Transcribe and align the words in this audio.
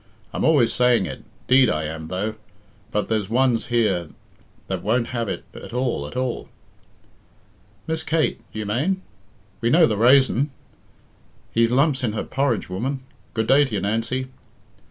I'm 0.33 0.43
always 0.43 0.73
saying 0.73 1.05
it. 1.05 1.23
'Deed 1.45 1.69
I 1.69 1.83
am, 1.83 2.07
though, 2.07 2.33
but 2.91 3.07
there's 3.07 3.29
ones 3.29 3.67
here 3.67 4.07
that 4.65 4.81
won't 4.81 5.09
have 5.09 5.29
it 5.29 5.43
at 5.53 5.73
all, 5.73 6.07
at 6.07 6.17
all." 6.17 6.49
"Miss 7.85 8.01
Kate, 8.01 8.39
you 8.51 8.65
mane? 8.65 9.03
We 9.61 9.69
know 9.69 9.85
the 9.85 9.97
raison. 9.97 10.49
He's 11.51 11.69
lumps 11.69 12.03
in 12.03 12.13
her 12.13 12.23
porridge, 12.23 12.67
woman. 12.67 13.01
Good 13.35 13.45
day 13.45 13.63
to 13.63 13.75
you, 13.75 13.79
Nancy." 13.81 14.29